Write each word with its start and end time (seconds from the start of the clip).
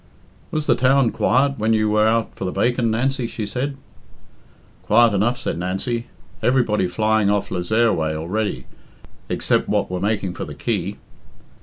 "Was 0.49 0.65
the 0.65 0.73
town 0.73 1.11
quiet 1.11 1.59
when 1.59 1.73
you 1.73 1.87
were 1.87 2.07
out 2.07 2.31
for 2.33 2.43
the 2.43 2.51
bacon, 2.51 2.89
Nancy?" 2.89 3.27
she 3.27 3.45
said. 3.45 3.77
"Quiet 4.81 5.13
enough," 5.13 5.37
said 5.37 5.59
Nancy. 5.59 6.07
"Everybody 6.41 6.87
flying 6.87 7.29
off 7.29 7.51
Le 7.51 7.61
zayre 7.63 7.93
way 7.93 8.15
already 8.15 8.65
except 9.29 9.69
what 9.69 9.91
were 9.91 9.99
making 10.01 10.33
for 10.33 10.43
the 10.45 10.55
quay." 10.55 10.97